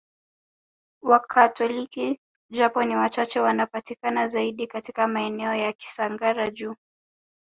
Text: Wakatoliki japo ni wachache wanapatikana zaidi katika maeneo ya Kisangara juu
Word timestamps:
Wakatoliki 1.03 2.19
japo 2.51 2.83
ni 2.83 2.95
wachache 2.95 3.39
wanapatikana 3.39 4.27
zaidi 4.27 4.67
katika 4.67 5.07
maeneo 5.07 5.53
ya 5.55 5.73
Kisangara 5.73 6.47
juu 6.49 6.75